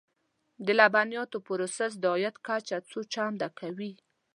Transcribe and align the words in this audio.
د 0.65 0.67
لبنیاتو 0.79 1.37
پروسس 1.47 1.91
د 1.99 2.05
عاید 2.13 2.35
کچه 2.47 2.77
څو 2.89 2.99
چنده 3.13 3.49
کوي. 3.59 3.93